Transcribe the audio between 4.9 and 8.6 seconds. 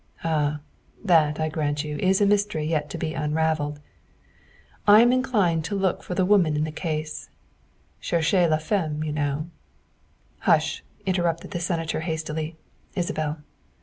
am inclined to look for the woman in the case,' cherchez la